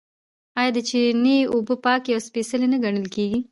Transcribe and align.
آیا 0.59 0.71
د 0.75 0.79
چینې 0.89 1.37
اوبه 1.53 1.75
پاکې 1.85 2.11
او 2.13 2.21
سپیڅلې 2.27 2.67
نه 2.73 2.77
ګڼل 2.83 3.05
کیږي؟ 3.15 3.39